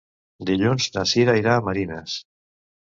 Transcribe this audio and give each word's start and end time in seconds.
Dilluns 0.49 0.87
na 0.97 1.05
Sira 1.13 1.37
irà 1.43 1.55
a 1.59 1.65
Marines. 1.71 2.21